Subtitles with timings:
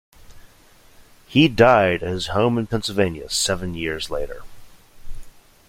[1.27, 4.41] He died at his home in Pennsylvania seven years later.